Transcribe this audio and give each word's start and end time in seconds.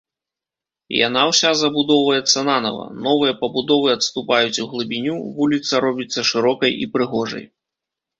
Яна 1.07 1.21
ўся 1.31 1.49
забудоўваецца 1.57 2.39
нанава, 2.47 2.85
новыя 3.07 3.33
пабудовы 3.41 3.89
адступаюць 3.97 4.61
углыбіню, 4.65 5.19
вуліца 5.37 5.83
робіцца 5.87 6.19
шырокай 6.31 6.71
і 6.87 6.89
прыгожай. 6.97 7.45